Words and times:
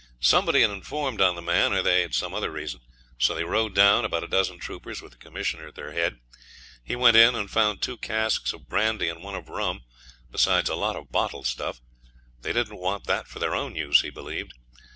Somebody 0.19 0.61
had 0.61 0.71
informed 0.71 1.21
on 1.21 1.35
the 1.35 1.43
man, 1.43 1.73
or 1.73 1.83
they 1.83 2.01
had 2.01 2.15
some 2.15 2.33
other 2.33 2.49
reason; 2.49 2.79
so 3.19 3.35
they 3.35 3.43
rode 3.43 3.75
down, 3.75 4.03
about 4.03 4.23
a 4.23 4.27
dozen 4.27 4.57
troopers, 4.57 4.99
with 4.99 5.11
the 5.11 5.17
Commissioner 5.19 5.67
at 5.67 5.75
their 5.75 5.91
head. 5.91 6.17
He 6.83 6.95
went 6.95 7.15
in 7.17 7.35
and 7.35 7.51
found 7.51 7.83
two 7.83 7.97
casks 7.97 8.51
of 8.51 8.67
brandy 8.67 9.09
and 9.09 9.21
one 9.21 9.35
of 9.35 9.47
rum, 9.47 9.83
besides 10.31 10.69
a 10.71 10.75
lot 10.75 10.95
of 10.95 11.11
bottled 11.11 11.45
stuff. 11.45 11.81
They 12.41 12.51
didn't 12.51 12.79
want 12.79 13.03
that 13.05 13.27
for 13.27 13.37
their 13.37 13.53
own 13.53 13.75
use, 13.75 14.01
he 14.01 14.09
believed. 14.09 14.53